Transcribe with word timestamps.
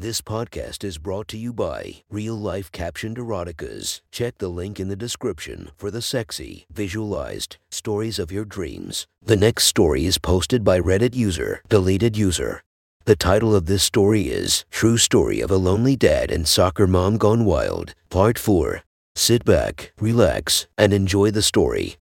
This 0.00 0.22
podcast 0.22 0.82
is 0.82 0.96
brought 0.96 1.28
to 1.28 1.36
you 1.36 1.52
by 1.52 1.96
Real 2.08 2.34
Life 2.34 2.72
Captioned 2.72 3.18
Eroticas. 3.18 4.00
Check 4.10 4.38
the 4.38 4.48
link 4.48 4.80
in 4.80 4.88
the 4.88 4.96
description 4.96 5.72
for 5.76 5.90
the 5.90 6.00
sexy, 6.00 6.64
visualized 6.72 7.58
stories 7.70 8.18
of 8.18 8.32
your 8.32 8.46
dreams. 8.46 9.06
The 9.20 9.36
next 9.36 9.64
story 9.64 10.06
is 10.06 10.16
posted 10.16 10.64
by 10.64 10.80
Reddit 10.80 11.14
user, 11.14 11.60
Deleted 11.68 12.16
User. 12.16 12.62
The 13.04 13.14
title 13.14 13.54
of 13.54 13.66
this 13.66 13.82
story 13.82 14.28
is 14.28 14.64
True 14.70 14.96
Story 14.96 15.42
of 15.42 15.50
a 15.50 15.58
Lonely 15.58 15.96
Dad 15.96 16.30
and 16.30 16.48
Soccer 16.48 16.86
Mom 16.86 17.18
Gone 17.18 17.44
Wild, 17.44 17.94
Part 18.08 18.38
4. 18.38 18.80
Sit 19.14 19.44
back, 19.44 19.92
relax, 20.00 20.66
and 20.78 20.94
enjoy 20.94 21.30
the 21.30 21.42
story. 21.42 21.98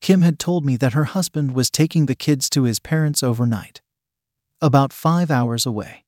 Kim 0.00 0.22
had 0.22 0.38
told 0.38 0.64
me 0.64 0.76
that 0.76 0.92
her 0.92 1.06
husband 1.06 1.56
was 1.56 1.70
taking 1.70 2.06
the 2.06 2.14
kids 2.14 2.48
to 2.50 2.62
his 2.62 2.78
parents 2.78 3.24
overnight, 3.24 3.80
about 4.60 4.92
five 4.92 5.30
hours 5.30 5.66
away, 5.66 6.04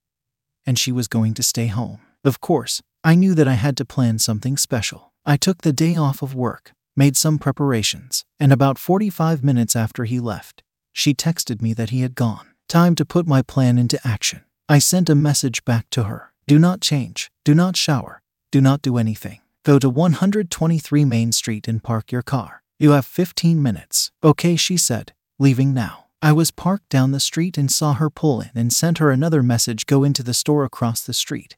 and 0.67 0.79
she 0.79 0.93
was 0.93 1.09
going 1.09 1.35
to 1.35 1.43
stay 1.43 1.66
home. 1.66 2.01
Of 2.25 2.41
course, 2.41 2.83
I 3.05 3.15
knew 3.15 3.34
that 3.34 3.48
I 3.48 3.55
had 3.55 3.77
to 3.79 3.84
plan 3.84 4.19
something 4.19 4.57
special. 4.57 5.12
I 5.24 5.37
took 5.37 5.62
the 5.62 5.73
day 5.73 5.95
off 5.97 6.23
of 6.23 6.34
work, 6.34 6.73
made 6.97 7.16
some 7.16 7.38
preparations, 7.38 8.24
and 8.41 8.52
about 8.52 8.79
45 8.79 9.45
minutes 9.45 9.77
after 9.77 10.05
he 10.05 10.19
left, 10.19 10.62
she 10.93 11.15
texted 11.15 11.62
me 11.62 11.74
that 11.74 11.91
he 11.91 12.01
had 12.01 12.15
gone. 12.15 12.48
Time 12.69 12.95
to 12.97 13.05
put 13.05 13.27
my 13.27 13.43
plan 13.43 13.79
into 13.79 14.01
action. 14.05 14.43
I 14.69 14.79
sent 14.79 15.09
a 15.09 15.15
message 15.15 15.65
back 15.65 15.88
to 15.91 16.05
her 16.05 16.33
Do 16.46 16.59
not 16.59 16.80
change, 16.80 17.30
do 17.45 17.55
not 17.55 17.77
shower, 17.77 18.21
do 18.51 18.60
not 18.60 18.83
do 18.83 18.96
anything. 18.99 19.41
Go 19.65 19.79
to 19.79 19.88
123 19.88 21.05
Main 21.05 21.33
Street 21.33 21.69
and 21.69 21.83
park 21.83 22.10
your 22.10 22.23
car. 22.23 22.62
You 22.79 22.93
have 22.93 23.05
15 23.05 23.62
minutes. 23.62 24.10
Okay, 24.24 24.57
she 24.57 24.77
said, 24.77 25.12
leaving 25.38 25.74
now. 25.74 26.08
I 26.21 26.33
was 26.33 26.51
parked 26.51 26.89
down 26.89 27.13
the 27.13 27.21
street 27.21 27.57
and 27.57 27.71
saw 27.71 27.95
her 27.95 28.11
pull 28.11 28.41
in 28.41 28.51
and 28.57 28.73
sent 28.73 28.99
her 28.99 29.13
another 29.13 29.41
message 29.41 29.87
go 29.87 30.03
into 30.03 30.25
the 30.25 30.35
store 30.35 30.65
across 30.65 31.01
the 31.01 31.15
street. 31.15 31.57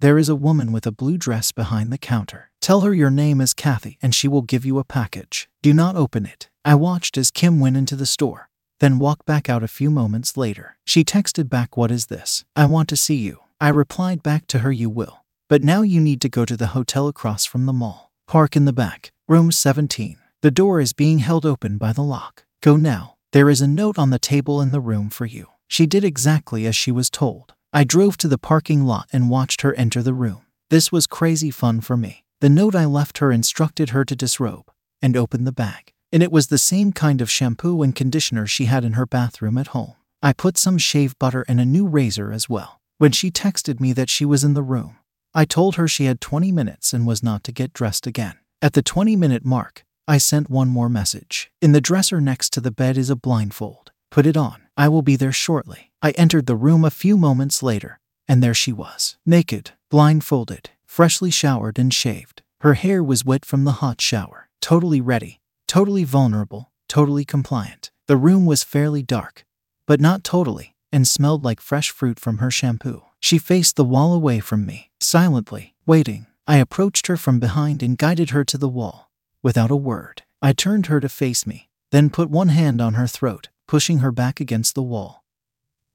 There 0.00 0.16
is 0.16 0.30
a 0.30 0.34
woman 0.34 0.72
with 0.72 0.86
a 0.86 0.92
blue 0.92 1.18
dress 1.18 1.52
behind 1.52 1.92
the 1.92 1.98
counter. 1.98 2.50
Tell 2.62 2.80
her 2.80 2.94
your 2.94 3.10
name 3.10 3.42
is 3.42 3.52
Kathy 3.52 3.98
and 4.00 4.14
she 4.14 4.26
will 4.26 4.40
give 4.40 4.64
you 4.64 4.78
a 4.78 4.84
package. 4.84 5.50
Do 5.60 5.74
not 5.74 5.96
open 5.96 6.24
it. 6.24 6.48
I 6.64 6.76
watched 6.76 7.18
as 7.18 7.30
Kim 7.30 7.60
went 7.60 7.76
into 7.76 7.94
the 7.94 8.06
store, 8.06 8.48
then 8.80 8.98
walked 8.98 9.26
back 9.26 9.50
out 9.50 9.62
a 9.62 9.68
few 9.68 9.90
moments 9.90 10.34
later. 10.34 10.78
She 10.86 11.04
texted 11.04 11.50
back, 11.50 11.76
What 11.76 11.90
is 11.90 12.06
this? 12.06 12.42
I 12.56 12.64
want 12.64 12.88
to 12.88 12.96
see 12.96 13.16
you. 13.16 13.40
I 13.60 13.68
replied 13.68 14.22
back 14.22 14.46
to 14.46 14.60
her, 14.60 14.72
You 14.72 14.88
will. 14.88 15.24
But 15.46 15.62
now 15.62 15.82
you 15.82 16.00
need 16.00 16.22
to 16.22 16.30
go 16.30 16.46
to 16.46 16.56
the 16.56 16.68
hotel 16.68 17.06
across 17.06 17.44
from 17.44 17.66
the 17.66 17.72
mall. 17.74 18.10
Park 18.26 18.56
in 18.56 18.64
the 18.64 18.72
back, 18.72 19.12
room 19.28 19.52
17. 19.52 20.16
The 20.40 20.50
door 20.50 20.80
is 20.80 20.94
being 20.94 21.18
held 21.18 21.44
open 21.44 21.76
by 21.76 21.92
the 21.92 22.02
lock. 22.02 22.46
Go 22.62 22.76
now. 22.76 23.13
There 23.34 23.50
is 23.50 23.60
a 23.60 23.66
note 23.66 23.98
on 23.98 24.10
the 24.10 24.20
table 24.20 24.60
in 24.60 24.70
the 24.70 24.78
room 24.78 25.10
for 25.10 25.26
you. 25.26 25.48
She 25.66 25.86
did 25.86 26.04
exactly 26.04 26.66
as 26.66 26.76
she 26.76 26.92
was 26.92 27.10
told. 27.10 27.52
I 27.72 27.82
drove 27.82 28.16
to 28.18 28.28
the 28.28 28.38
parking 28.38 28.84
lot 28.84 29.08
and 29.12 29.28
watched 29.28 29.62
her 29.62 29.74
enter 29.74 30.04
the 30.04 30.14
room. 30.14 30.42
This 30.70 30.92
was 30.92 31.08
crazy 31.08 31.50
fun 31.50 31.80
for 31.80 31.96
me. 31.96 32.22
The 32.40 32.48
note 32.48 32.76
I 32.76 32.84
left 32.84 33.18
her 33.18 33.32
instructed 33.32 33.90
her 33.90 34.04
to 34.04 34.14
disrobe 34.14 34.70
and 35.02 35.16
open 35.16 35.42
the 35.42 35.50
bag, 35.50 35.92
and 36.12 36.22
it 36.22 36.30
was 36.30 36.46
the 36.46 36.58
same 36.58 36.92
kind 36.92 37.20
of 37.20 37.28
shampoo 37.28 37.82
and 37.82 37.92
conditioner 37.92 38.46
she 38.46 38.66
had 38.66 38.84
in 38.84 38.92
her 38.92 39.04
bathroom 39.04 39.58
at 39.58 39.74
home. 39.74 39.94
I 40.22 40.32
put 40.32 40.56
some 40.56 40.78
shave 40.78 41.18
butter 41.18 41.44
and 41.48 41.58
a 41.58 41.64
new 41.64 41.88
razor 41.88 42.30
as 42.30 42.48
well. 42.48 42.80
When 42.98 43.10
she 43.10 43.32
texted 43.32 43.80
me 43.80 43.92
that 43.94 44.10
she 44.10 44.24
was 44.24 44.44
in 44.44 44.54
the 44.54 44.62
room, 44.62 44.98
I 45.34 45.44
told 45.44 45.74
her 45.74 45.88
she 45.88 46.04
had 46.04 46.20
20 46.20 46.52
minutes 46.52 46.92
and 46.92 47.04
was 47.04 47.20
not 47.20 47.42
to 47.42 47.52
get 47.52 47.72
dressed 47.72 48.06
again. 48.06 48.36
At 48.62 48.74
the 48.74 48.82
20 48.82 49.16
minute 49.16 49.44
mark, 49.44 49.84
I 50.06 50.18
sent 50.18 50.50
one 50.50 50.68
more 50.68 50.90
message. 50.90 51.50
In 51.62 51.72
the 51.72 51.80
dresser 51.80 52.20
next 52.20 52.52
to 52.52 52.60
the 52.60 52.70
bed 52.70 52.98
is 52.98 53.08
a 53.08 53.16
blindfold. 53.16 53.90
Put 54.10 54.26
it 54.26 54.36
on. 54.36 54.62
I 54.76 54.86
will 54.88 55.00
be 55.00 55.16
there 55.16 55.32
shortly. 55.32 55.92
I 56.02 56.10
entered 56.10 56.44
the 56.44 56.56
room 56.56 56.84
a 56.84 56.90
few 56.90 57.16
moments 57.16 57.62
later, 57.62 58.00
and 58.28 58.42
there 58.42 58.52
she 58.52 58.70
was, 58.70 59.16
naked, 59.24 59.70
blindfolded, 59.90 60.68
freshly 60.84 61.30
showered 61.30 61.78
and 61.78 61.92
shaved. 61.92 62.42
Her 62.60 62.74
hair 62.74 63.02
was 63.02 63.24
wet 63.24 63.46
from 63.46 63.64
the 63.64 63.80
hot 63.80 64.02
shower, 64.02 64.50
totally 64.60 65.00
ready, 65.00 65.40
totally 65.66 66.04
vulnerable, 66.04 66.70
totally 66.86 67.24
compliant. 67.24 67.90
The 68.06 68.18
room 68.18 68.44
was 68.44 68.62
fairly 68.62 69.02
dark, 69.02 69.46
but 69.86 70.00
not 70.00 70.22
totally, 70.22 70.74
and 70.92 71.08
smelled 71.08 71.44
like 71.44 71.62
fresh 71.62 71.90
fruit 71.90 72.20
from 72.20 72.38
her 72.38 72.50
shampoo. 72.50 73.04
She 73.20 73.38
faced 73.38 73.76
the 73.76 73.84
wall 73.84 74.12
away 74.12 74.40
from 74.40 74.66
me, 74.66 74.90
silently, 75.00 75.74
waiting. 75.86 76.26
I 76.46 76.58
approached 76.58 77.06
her 77.06 77.16
from 77.16 77.40
behind 77.40 77.82
and 77.82 77.96
guided 77.96 78.30
her 78.30 78.44
to 78.44 78.58
the 78.58 78.68
wall. 78.68 79.03
Without 79.44 79.70
a 79.70 79.76
word, 79.76 80.22
I 80.40 80.54
turned 80.54 80.86
her 80.86 81.00
to 81.00 81.08
face 81.08 81.46
me, 81.46 81.68
then 81.90 82.08
put 82.08 82.30
one 82.30 82.48
hand 82.48 82.80
on 82.80 82.94
her 82.94 83.06
throat, 83.06 83.50
pushing 83.68 83.98
her 83.98 84.10
back 84.10 84.40
against 84.40 84.74
the 84.74 84.82
wall. 84.82 85.22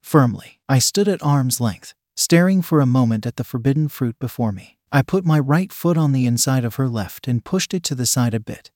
Firmly, 0.00 0.60
I 0.68 0.78
stood 0.78 1.08
at 1.08 1.20
arm's 1.20 1.60
length, 1.60 1.92
staring 2.14 2.62
for 2.62 2.80
a 2.80 2.86
moment 2.86 3.26
at 3.26 3.34
the 3.34 3.42
forbidden 3.42 3.88
fruit 3.88 4.16
before 4.20 4.52
me. 4.52 4.78
I 4.92 5.02
put 5.02 5.24
my 5.24 5.40
right 5.40 5.72
foot 5.72 5.98
on 5.98 6.12
the 6.12 6.26
inside 6.26 6.64
of 6.64 6.76
her 6.76 6.88
left 6.88 7.26
and 7.26 7.44
pushed 7.44 7.74
it 7.74 7.82
to 7.84 7.96
the 7.96 8.06
side 8.06 8.34
a 8.34 8.40
bit, 8.40 8.70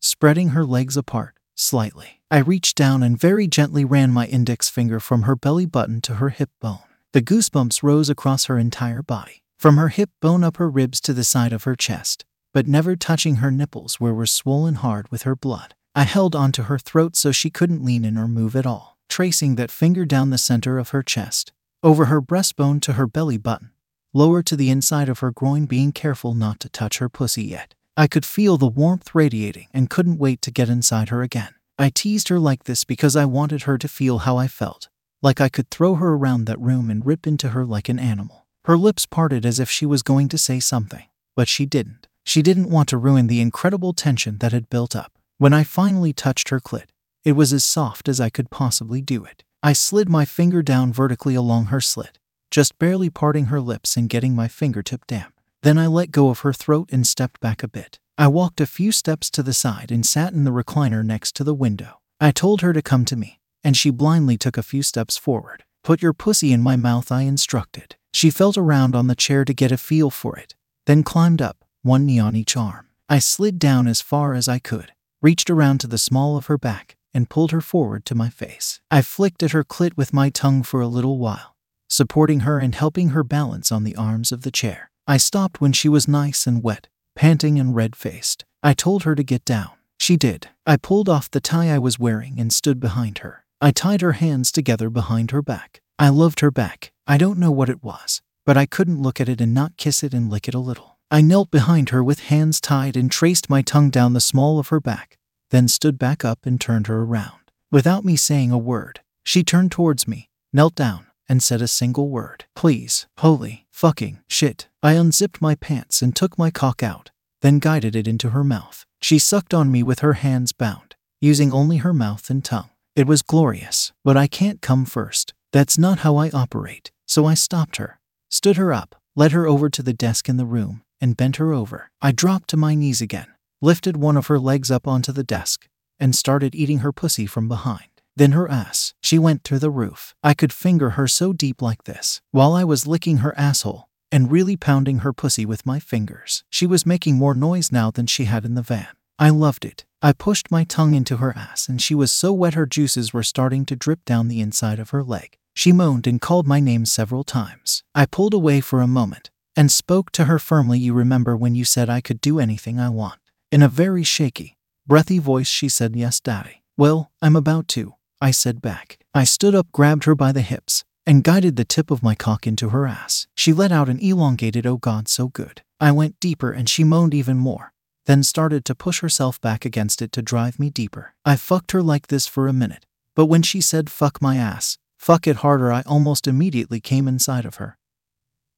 spreading 0.00 0.48
her 0.48 0.64
legs 0.64 0.96
apart 0.96 1.36
slightly. 1.54 2.22
I 2.28 2.38
reached 2.38 2.76
down 2.76 3.04
and 3.04 3.16
very 3.16 3.46
gently 3.46 3.84
ran 3.84 4.10
my 4.10 4.26
index 4.26 4.68
finger 4.68 4.98
from 4.98 5.22
her 5.22 5.36
belly 5.36 5.66
button 5.66 6.00
to 6.00 6.14
her 6.14 6.30
hip 6.30 6.50
bone. 6.60 6.80
The 7.12 7.22
goosebumps 7.22 7.84
rose 7.84 8.10
across 8.10 8.46
her 8.46 8.58
entire 8.58 9.02
body, 9.02 9.44
from 9.58 9.76
her 9.76 9.90
hip 9.90 10.10
bone 10.20 10.42
up 10.42 10.56
her 10.56 10.68
ribs 10.68 11.00
to 11.02 11.12
the 11.12 11.22
side 11.22 11.52
of 11.52 11.62
her 11.64 11.76
chest, 11.76 12.24
but 12.52 12.66
never 12.66 12.96
touching 12.96 13.36
her 13.36 13.50
nipples 13.50 14.00
where 14.00 14.14
were 14.14 14.26
swollen 14.26 14.74
hard 14.74 15.10
with 15.10 15.22
her 15.22 15.36
blood. 15.36 15.74
I 15.94 16.04
held 16.04 16.34
onto 16.34 16.64
her 16.64 16.78
throat 16.78 17.16
so 17.16 17.32
she 17.32 17.50
couldn't 17.50 17.84
lean 17.84 18.04
in 18.04 18.16
or 18.16 18.28
move 18.28 18.56
at 18.56 18.66
all, 18.66 18.96
tracing 19.08 19.56
that 19.56 19.70
finger 19.70 20.04
down 20.04 20.30
the 20.30 20.38
center 20.38 20.78
of 20.78 20.90
her 20.90 21.02
chest, 21.02 21.52
over 21.82 22.06
her 22.06 22.22
breastbone 22.22 22.80
to 22.82 22.94
her 22.94 23.06
belly 23.06 23.36
button, 23.36 23.70
lower 24.14 24.42
to 24.42 24.56
the 24.56 24.70
inside 24.70 25.08
of 25.08 25.18
her 25.18 25.30
groin, 25.30 25.66
being 25.66 25.92
careful 25.92 26.34
not 26.34 26.60
to 26.60 26.68
touch 26.68 26.98
her 26.98 27.08
pussy 27.08 27.44
yet. 27.44 27.74
I 27.96 28.06
could 28.06 28.24
feel 28.24 28.56
the 28.56 28.66
warmth 28.66 29.14
radiating 29.14 29.68
and 29.74 29.90
couldn't 29.90 30.18
wait 30.18 30.40
to 30.42 30.50
get 30.50 30.70
inside 30.70 31.10
her 31.10 31.22
again. 31.22 31.54
I 31.78 31.90
teased 31.90 32.28
her 32.28 32.38
like 32.38 32.64
this 32.64 32.84
because 32.84 33.16
I 33.16 33.24
wanted 33.26 33.62
her 33.62 33.76
to 33.76 33.88
feel 33.88 34.20
how 34.20 34.38
I 34.38 34.48
felt, 34.48 34.88
like 35.20 35.40
I 35.40 35.48
could 35.50 35.70
throw 35.70 35.96
her 35.96 36.14
around 36.14 36.46
that 36.46 36.60
room 36.60 36.88
and 36.88 37.04
rip 37.04 37.26
into 37.26 37.50
her 37.50 37.66
like 37.66 37.88
an 37.90 37.98
animal. 37.98 38.46
Her 38.64 38.78
lips 38.78 39.04
parted 39.04 39.44
as 39.44 39.60
if 39.60 39.68
she 39.68 39.84
was 39.84 40.02
going 40.02 40.28
to 40.28 40.38
say 40.38 40.58
something, 40.60 41.04
but 41.36 41.48
she 41.48 41.66
didn't. 41.66 42.08
She 42.24 42.42
didn't 42.42 42.70
want 42.70 42.88
to 42.90 42.96
ruin 42.96 43.26
the 43.26 43.40
incredible 43.40 43.92
tension 43.92 44.38
that 44.38 44.52
had 44.52 44.70
built 44.70 44.94
up. 44.94 45.12
When 45.38 45.52
I 45.52 45.64
finally 45.64 46.12
touched 46.12 46.50
her 46.50 46.60
clit, 46.60 46.86
it 47.24 47.32
was 47.32 47.52
as 47.52 47.64
soft 47.64 48.08
as 48.08 48.20
I 48.20 48.30
could 48.30 48.50
possibly 48.50 49.00
do 49.00 49.24
it. 49.24 49.44
I 49.62 49.72
slid 49.72 50.08
my 50.08 50.24
finger 50.24 50.62
down 50.62 50.92
vertically 50.92 51.34
along 51.34 51.66
her 51.66 51.80
slit, 51.80 52.18
just 52.50 52.78
barely 52.78 53.10
parting 53.10 53.46
her 53.46 53.60
lips 53.60 53.96
and 53.96 54.08
getting 54.08 54.34
my 54.34 54.48
fingertip 54.48 55.06
damp. 55.06 55.34
Then 55.62 55.78
I 55.78 55.86
let 55.86 56.10
go 56.10 56.28
of 56.28 56.40
her 56.40 56.52
throat 56.52 56.90
and 56.92 57.06
stepped 57.06 57.40
back 57.40 57.62
a 57.62 57.68
bit. 57.68 57.98
I 58.18 58.26
walked 58.26 58.60
a 58.60 58.66
few 58.66 58.92
steps 58.92 59.30
to 59.30 59.42
the 59.42 59.52
side 59.52 59.90
and 59.90 60.04
sat 60.04 60.32
in 60.32 60.44
the 60.44 60.50
recliner 60.50 61.04
next 61.04 61.34
to 61.36 61.44
the 61.44 61.54
window. 61.54 61.98
I 62.20 62.30
told 62.30 62.60
her 62.60 62.72
to 62.72 62.82
come 62.82 63.04
to 63.06 63.16
me, 63.16 63.40
and 63.64 63.76
she 63.76 63.90
blindly 63.90 64.36
took 64.36 64.58
a 64.58 64.62
few 64.62 64.82
steps 64.82 65.16
forward. 65.16 65.64
Put 65.84 66.02
your 66.02 66.12
pussy 66.12 66.52
in 66.52 66.60
my 66.60 66.76
mouth, 66.76 67.10
I 67.10 67.22
instructed. 67.22 67.96
She 68.12 68.30
felt 68.30 68.58
around 68.58 68.94
on 68.94 69.06
the 69.06 69.16
chair 69.16 69.44
to 69.44 69.54
get 69.54 69.72
a 69.72 69.76
feel 69.76 70.10
for 70.10 70.36
it, 70.36 70.54
then 70.86 71.02
climbed 71.02 71.40
up, 71.40 71.61
one 71.82 72.06
knee 72.06 72.18
on 72.18 72.36
each 72.36 72.56
arm. 72.56 72.88
I 73.08 73.18
slid 73.18 73.58
down 73.58 73.86
as 73.86 74.00
far 74.00 74.34
as 74.34 74.48
I 74.48 74.58
could, 74.58 74.92
reached 75.20 75.50
around 75.50 75.78
to 75.78 75.86
the 75.86 75.98
small 75.98 76.36
of 76.36 76.46
her 76.46 76.56
back, 76.56 76.96
and 77.12 77.28
pulled 77.28 77.50
her 77.50 77.60
forward 77.60 78.04
to 78.06 78.14
my 78.14 78.30
face. 78.30 78.80
I 78.90 79.02
flicked 79.02 79.42
at 79.42 79.50
her 79.50 79.64
clit 79.64 79.96
with 79.96 80.12
my 80.12 80.30
tongue 80.30 80.62
for 80.62 80.80
a 80.80 80.86
little 80.86 81.18
while, 81.18 81.56
supporting 81.88 82.40
her 82.40 82.58
and 82.58 82.74
helping 82.74 83.10
her 83.10 83.24
balance 83.24 83.70
on 83.70 83.84
the 83.84 83.96
arms 83.96 84.32
of 84.32 84.42
the 84.42 84.50
chair. 84.50 84.90
I 85.06 85.16
stopped 85.16 85.60
when 85.60 85.72
she 85.72 85.88
was 85.88 86.08
nice 86.08 86.46
and 86.46 86.62
wet, 86.62 86.88
panting 87.16 87.58
and 87.58 87.74
red 87.74 87.96
faced. 87.96 88.44
I 88.62 88.74
told 88.74 89.02
her 89.02 89.14
to 89.14 89.22
get 89.24 89.44
down. 89.44 89.72
She 89.98 90.16
did. 90.16 90.48
I 90.66 90.76
pulled 90.76 91.08
off 91.08 91.30
the 91.30 91.40
tie 91.40 91.70
I 91.70 91.78
was 91.78 91.98
wearing 91.98 92.38
and 92.40 92.52
stood 92.52 92.80
behind 92.80 93.18
her. 93.18 93.44
I 93.60 93.72
tied 93.72 94.00
her 94.00 94.12
hands 94.12 94.50
together 94.50 94.88
behind 94.90 95.32
her 95.32 95.42
back. 95.42 95.80
I 95.98 96.08
loved 96.08 96.40
her 96.40 96.50
back. 96.50 96.92
I 97.06 97.18
don't 97.18 97.38
know 97.38 97.52
what 97.52 97.68
it 97.68 97.82
was, 97.82 98.22
but 98.46 98.56
I 98.56 98.66
couldn't 98.66 99.02
look 99.02 99.20
at 99.20 99.28
it 99.28 99.40
and 99.40 99.52
not 99.52 99.76
kiss 99.76 100.02
it 100.02 100.14
and 100.14 100.30
lick 100.30 100.48
it 100.48 100.54
a 100.54 100.58
little. 100.58 100.91
I 101.12 101.20
knelt 101.20 101.50
behind 101.50 101.90
her 101.90 102.02
with 102.02 102.20
hands 102.20 102.58
tied 102.58 102.96
and 102.96 103.10
traced 103.10 103.50
my 103.50 103.60
tongue 103.60 103.90
down 103.90 104.14
the 104.14 104.20
small 104.20 104.58
of 104.58 104.68
her 104.68 104.80
back, 104.80 105.18
then 105.50 105.68
stood 105.68 105.98
back 105.98 106.24
up 106.24 106.46
and 106.46 106.58
turned 106.58 106.86
her 106.86 107.02
around. 107.02 107.38
Without 107.70 108.02
me 108.02 108.16
saying 108.16 108.50
a 108.50 108.56
word, 108.56 109.00
she 109.22 109.44
turned 109.44 109.70
towards 109.70 110.08
me, 110.08 110.30
knelt 110.54 110.74
down, 110.74 111.08
and 111.28 111.42
said 111.42 111.60
a 111.60 111.68
single 111.68 112.08
word. 112.08 112.46
Please, 112.56 113.08
holy, 113.18 113.66
fucking, 113.70 114.20
shit. 114.26 114.68
I 114.82 114.94
unzipped 114.94 115.42
my 115.42 115.54
pants 115.54 116.00
and 116.00 116.16
took 116.16 116.38
my 116.38 116.50
cock 116.50 116.82
out, 116.82 117.10
then 117.42 117.58
guided 117.58 117.94
it 117.94 118.08
into 118.08 118.30
her 118.30 118.42
mouth. 118.42 118.86
She 119.02 119.18
sucked 119.18 119.52
on 119.52 119.70
me 119.70 119.82
with 119.82 119.98
her 119.98 120.14
hands 120.14 120.52
bound, 120.52 120.96
using 121.20 121.52
only 121.52 121.76
her 121.76 121.92
mouth 121.92 122.30
and 122.30 122.42
tongue. 122.42 122.70
It 122.96 123.06
was 123.06 123.20
glorious, 123.20 123.92
but 124.02 124.16
I 124.16 124.28
can't 124.28 124.62
come 124.62 124.86
first. 124.86 125.34
That's 125.52 125.76
not 125.76 125.98
how 125.98 126.16
I 126.16 126.30
operate. 126.30 126.90
So 127.06 127.26
I 127.26 127.34
stopped 127.34 127.76
her, 127.76 128.00
stood 128.30 128.56
her 128.56 128.72
up, 128.72 128.96
led 129.14 129.32
her 129.32 129.46
over 129.46 129.68
to 129.68 129.82
the 129.82 129.92
desk 129.92 130.26
in 130.28 130.38
the 130.38 130.46
room, 130.46 130.81
and 131.02 131.16
bent 131.16 131.36
her 131.36 131.52
over. 131.52 131.90
I 132.00 132.12
dropped 132.12 132.48
to 132.50 132.56
my 132.56 132.76
knees 132.76 133.02
again, 133.02 133.26
lifted 133.60 133.96
one 133.96 134.16
of 134.16 134.28
her 134.28 134.38
legs 134.38 134.70
up 134.70 134.86
onto 134.86 135.12
the 135.12 135.24
desk, 135.24 135.68
and 135.98 136.14
started 136.14 136.54
eating 136.54 136.78
her 136.78 136.92
pussy 136.92 137.26
from 137.26 137.48
behind. 137.48 137.90
Then 138.14 138.32
her 138.32 138.48
ass. 138.48 138.94
She 139.02 139.18
went 139.18 139.42
to 139.44 139.58
the 139.58 139.70
roof. 139.70 140.14
I 140.22 140.32
could 140.34 140.52
finger 140.52 140.90
her 140.90 141.08
so 141.08 141.32
deep 141.32 141.60
like 141.60 141.84
this. 141.84 142.20
While 142.30 142.54
I 142.54 142.62
was 142.62 142.86
licking 142.86 143.18
her 143.18 143.36
asshole 143.36 143.88
and 144.12 144.30
really 144.30 144.56
pounding 144.56 144.98
her 144.98 145.12
pussy 145.12 145.46
with 145.46 145.66
my 145.66 145.80
fingers. 145.80 146.44
She 146.50 146.66
was 146.66 146.86
making 146.86 147.16
more 147.16 147.34
noise 147.34 147.72
now 147.72 147.90
than 147.90 148.06
she 148.06 148.26
had 148.26 148.44
in 148.44 148.54
the 148.54 148.62
van. 148.62 148.88
I 149.18 149.30
loved 149.30 149.64
it. 149.64 149.86
I 150.02 150.12
pushed 150.12 150.50
my 150.50 150.64
tongue 150.64 150.94
into 150.94 151.16
her 151.16 151.34
ass 151.36 151.68
and 151.68 151.80
she 151.80 151.94
was 151.94 152.12
so 152.12 152.32
wet 152.32 152.54
her 152.54 152.66
juices 152.66 153.14
were 153.14 153.22
starting 153.22 153.64
to 153.66 153.76
drip 153.76 154.04
down 154.04 154.28
the 154.28 154.40
inside 154.40 154.78
of 154.78 154.90
her 154.90 155.02
leg. 155.02 155.38
She 155.54 155.72
moaned 155.72 156.06
and 156.06 156.20
called 156.20 156.46
my 156.46 156.60
name 156.60 156.84
several 156.84 157.24
times. 157.24 157.82
I 157.94 158.04
pulled 158.04 158.34
away 158.34 158.60
for 158.60 158.80
a 158.80 158.86
moment 158.86 159.30
and 159.56 159.70
spoke 159.70 160.10
to 160.12 160.24
her 160.24 160.38
firmly. 160.38 160.78
You 160.78 160.94
remember 160.94 161.36
when 161.36 161.54
you 161.54 161.64
said 161.64 161.88
I 161.88 162.00
could 162.00 162.20
do 162.20 162.38
anything 162.38 162.78
I 162.78 162.88
want? 162.88 163.20
In 163.50 163.62
a 163.62 163.68
very 163.68 164.02
shaky, 164.02 164.56
breathy 164.86 165.18
voice, 165.18 165.48
she 165.48 165.68
said, 165.68 165.96
Yes, 165.96 166.20
Daddy. 166.20 166.62
Well, 166.76 167.10
I'm 167.20 167.36
about 167.36 167.68
to. 167.68 167.94
I 168.20 168.30
said 168.30 168.62
back. 168.62 168.98
I 169.14 169.24
stood 169.24 169.54
up, 169.54 169.70
grabbed 169.72 170.04
her 170.04 170.14
by 170.14 170.32
the 170.32 170.40
hips, 170.40 170.84
and 171.06 171.24
guided 171.24 171.56
the 171.56 171.64
tip 171.64 171.90
of 171.90 172.02
my 172.02 172.14
cock 172.14 172.46
into 172.46 172.70
her 172.70 172.86
ass. 172.86 173.26
She 173.36 173.52
let 173.52 173.72
out 173.72 173.88
an 173.88 173.98
elongated, 173.98 174.66
oh 174.66 174.76
God, 174.76 175.08
so 175.08 175.28
good. 175.28 175.62
I 175.80 175.90
went 175.92 176.20
deeper 176.20 176.52
and 176.52 176.68
she 176.68 176.84
moaned 176.84 177.12
even 177.12 177.36
more, 177.36 177.72
then 178.06 178.22
started 178.22 178.64
to 178.66 178.74
push 178.74 179.00
herself 179.00 179.40
back 179.40 179.64
against 179.64 180.00
it 180.00 180.12
to 180.12 180.22
drive 180.22 180.58
me 180.58 180.70
deeper. 180.70 181.14
I 181.24 181.36
fucked 181.36 181.72
her 181.72 181.82
like 181.82 182.06
this 182.06 182.26
for 182.26 182.46
a 182.46 182.52
minute, 182.52 182.86
but 183.16 183.26
when 183.26 183.42
she 183.42 183.60
said 183.60 183.90
fuck 183.90 184.22
my 184.22 184.36
ass, 184.36 184.78
fuck 184.96 185.26
it 185.26 185.36
harder, 185.36 185.72
I 185.72 185.82
almost 185.82 186.28
immediately 186.28 186.80
came 186.80 187.08
inside 187.08 187.44
of 187.44 187.56
her. 187.56 187.76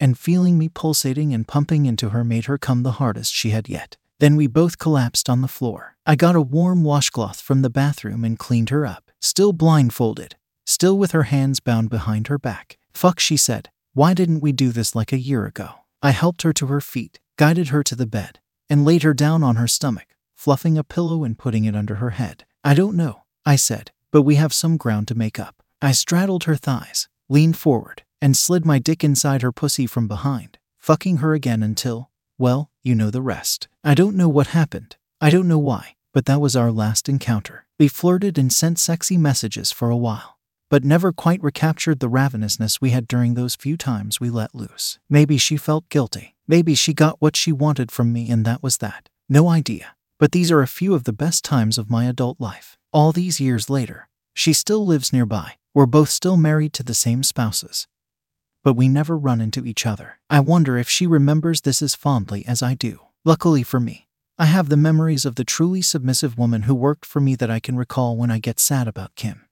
And 0.04 0.18
feeling 0.18 0.58
me 0.58 0.68
pulsating 0.68 1.32
and 1.32 1.48
pumping 1.48 1.86
into 1.86 2.10
her 2.10 2.24
made 2.24 2.44
her 2.44 2.58
come 2.58 2.82
the 2.82 2.98
hardest 3.00 3.32
she 3.32 3.50
had 3.56 3.70
yet. 3.70 3.96
Then 4.18 4.36
we 4.36 4.46
both 4.46 4.76
collapsed 4.76 5.30
on 5.30 5.40
the 5.40 5.48
floor. 5.48 5.96
I 6.04 6.14
got 6.14 6.36
a 6.36 6.42
warm 6.42 6.84
washcloth 6.84 7.40
from 7.40 7.62
the 7.62 7.70
bathroom 7.70 8.22
and 8.22 8.38
cleaned 8.38 8.68
her 8.68 8.84
up 8.84 9.10
still 9.22 9.54
blindfolded, 9.54 10.36
still 10.66 10.98
with 10.98 11.12
her 11.12 11.22
hands 11.22 11.58
bound 11.58 11.88
behind 11.88 12.26
her 12.26 12.38
back. 12.38 12.76
Fuck, 12.92 13.18
she 13.18 13.38
said. 13.38 13.70
Why 13.94 14.12
didn't 14.12 14.42
we 14.42 14.52
do 14.52 14.72
this 14.72 14.94
like 14.94 15.10
a 15.10 15.18
year 15.18 15.46
ago? 15.46 15.70
I 16.02 16.10
helped 16.10 16.42
her 16.42 16.52
to 16.52 16.66
her 16.66 16.82
feet, 16.82 17.18
guided 17.38 17.68
her 17.68 17.82
to 17.84 17.96
the 17.96 18.06
bed, 18.06 18.40
and 18.68 18.84
laid 18.84 19.04
her 19.04 19.14
down 19.14 19.42
on 19.42 19.56
her 19.56 19.66
stomach, 19.66 20.08
fluffing 20.36 20.76
a 20.76 20.84
pillow 20.84 21.24
and 21.24 21.38
putting 21.38 21.64
it 21.64 21.74
under 21.74 21.94
her 21.94 22.10
head. 22.10 22.44
I 22.62 22.74
don't 22.74 22.98
know, 22.98 23.22
I 23.46 23.56
said, 23.56 23.90
but 24.10 24.20
we 24.20 24.34
have 24.34 24.52
some 24.52 24.76
ground 24.76 25.08
to 25.08 25.14
make 25.14 25.38
up. 25.40 25.62
I 25.80 25.92
straddled 25.92 26.44
her 26.44 26.56
thighs, 26.56 27.08
leaned 27.30 27.56
forward, 27.56 28.03
and 28.24 28.38
slid 28.38 28.64
my 28.64 28.78
dick 28.78 29.04
inside 29.04 29.42
her 29.42 29.52
pussy 29.52 29.86
from 29.86 30.08
behind, 30.08 30.56
fucking 30.78 31.18
her 31.18 31.34
again 31.34 31.62
until, 31.62 32.08
well, 32.38 32.70
you 32.82 32.94
know 32.94 33.10
the 33.10 33.20
rest. 33.20 33.68
I 33.84 33.92
don't 33.92 34.16
know 34.16 34.30
what 34.30 34.46
happened. 34.46 34.96
I 35.20 35.28
don't 35.28 35.46
know 35.46 35.58
why, 35.58 35.96
but 36.14 36.24
that 36.24 36.40
was 36.40 36.56
our 36.56 36.72
last 36.72 37.06
encounter. 37.06 37.66
We 37.78 37.86
flirted 37.86 38.38
and 38.38 38.50
sent 38.50 38.78
sexy 38.78 39.18
messages 39.18 39.72
for 39.72 39.90
a 39.90 39.96
while, 39.96 40.38
but 40.70 40.84
never 40.84 41.12
quite 41.12 41.42
recaptured 41.42 42.00
the 42.00 42.08
ravenousness 42.08 42.80
we 42.80 42.90
had 42.90 43.06
during 43.06 43.34
those 43.34 43.56
few 43.56 43.76
times 43.76 44.20
we 44.20 44.30
let 44.30 44.54
loose. 44.54 44.98
Maybe 45.10 45.36
she 45.36 45.58
felt 45.58 45.90
guilty. 45.90 46.34
Maybe 46.48 46.74
she 46.74 46.94
got 46.94 47.20
what 47.20 47.36
she 47.36 47.52
wanted 47.52 47.92
from 47.92 48.10
me 48.10 48.30
and 48.30 48.46
that 48.46 48.62
was 48.62 48.78
that. 48.78 49.10
No 49.28 49.50
idea. 49.50 49.96
But 50.18 50.32
these 50.32 50.50
are 50.50 50.62
a 50.62 50.66
few 50.66 50.94
of 50.94 51.04
the 51.04 51.12
best 51.12 51.44
times 51.44 51.76
of 51.76 51.90
my 51.90 52.06
adult 52.06 52.40
life. 52.40 52.78
All 52.90 53.12
these 53.12 53.38
years 53.38 53.68
later, 53.68 54.08
she 54.32 54.54
still 54.54 54.86
lives 54.86 55.12
nearby. 55.12 55.56
We're 55.74 55.84
both 55.84 56.08
still 56.08 56.38
married 56.38 56.72
to 56.72 56.82
the 56.82 56.94
same 56.94 57.22
spouses. 57.22 57.86
But 58.64 58.74
we 58.74 58.88
never 58.88 59.16
run 59.16 59.40
into 59.40 59.64
each 59.64 59.86
other. 59.86 60.18
I 60.28 60.40
wonder 60.40 60.76
if 60.76 60.88
she 60.88 61.06
remembers 61.06 61.60
this 61.60 61.82
as 61.82 61.94
fondly 61.94 62.44
as 62.46 62.62
I 62.62 62.74
do. 62.74 62.98
Luckily 63.24 63.62
for 63.62 63.78
me, 63.78 64.08
I 64.38 64.46
have 64.46 64.68
the 64.68 64.76
memories 64.76 65.24
of 65.24 65.36
the 65.36 65.44
truly 65.44 65.82
submissive 65.82 66.36
woman 66.36 66.62
who 66.62 66.74
worked 66.74 67.06
for 67.06 67.20
me 67.20 67.36
that 67.36 67.50
I 67.50 67.60
can 67.60 67.76
recall 67.76 68.16
when 68.16 68.32
I 68.32 68.38
get 68.38 68.58
sad 68.58 68.88
about 68.88 69.14
Kim. 69.14 69.42